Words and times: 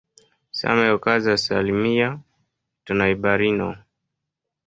Same 0.59 0.85
okazas 0.95 1.43
al 1.57 1.69
mia 1.83 2.09
litonajbarino. 2.15 3.67